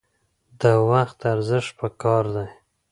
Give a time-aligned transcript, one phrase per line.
[0.61, 2.47] د وخت ارزښت پکار دی